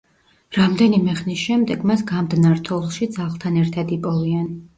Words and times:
რამდენიმე 0.55 1.13
ხნის 1.19 1.43
შემდეგ 1.49 1.83
მას 1.91 2.01
გამდნარ 2.13 2.63
თოვლში 2.71 3.09
ძაღლთან 3.19 3.61
ერთად 3.65 3.95
იპოვიან. 4.01 4.51